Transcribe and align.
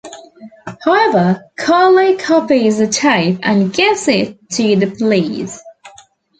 However, 0.83 1.43
Carly 1.57 2.17
copies 2.17 2.79
the 2.79 2.87
tape 2.87 3.37
and 3.43 3.71
gives 3.71 4.07
it 4.07 4.49
to 4.49 4.75
the 4.75 4.87
police. 4.87 5.61